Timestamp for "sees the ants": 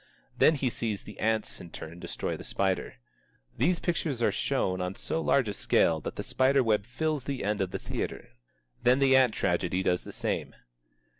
0.71-1.61